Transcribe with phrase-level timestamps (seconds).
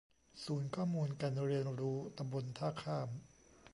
[0.43, 3.09] ศูนย์ข้อมูลการเรียนรู้ตำบลท่าข้าม